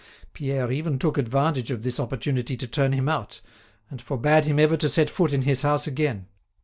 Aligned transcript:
Pierre 0.33 0.71
even 0.71 0.97
took 0.97 1.19
advantage 1.19 1.69
of 1.69 1.83
this 1.83 1.99
opportunity 1.99 2.57
to 2.57 2.65
turn 2.67 2.91
him 2.91 3.07
out, 3.07 3.39
and 3.91 4.01
forbade 4.01 4.45
him 4.45 4.57
ever 4.57 4.75
to 4.75 4.89
set 4.89 5.11
foot 5.11 5.31
in 5.31 5.43
his 5.43 5.61
house 5.61 5.85
again. 5.85 6.25